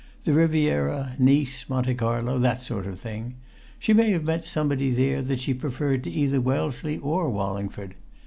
"The 0.23 0.33
Riviera, 0.33 1.15
Nice, 1.19 1.69
Monte 1.69 1.93
Carlo 1.93 2.39
that 2.39 2.63
sort 2.63 2.87
of 2.87 2.97
thing. 2.97 3.35
She 3.77 3.93
may 3.93 4.09
have 4.09 4.23
met 4.23 4.43
somebody 4.43 4.89
there 4.89 5.21
that 5.21 5.39
she 5.39 5.53
preferred 5.53 6.03
to 6.05 6.09
either 6.11 6.41
Wellesley 6.41 6.97
or 6.97 7.29
Wallingford. 7.29 7.93